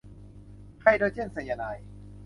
[0.81, 1.85] ไฮโดรเจนไซยาไนด์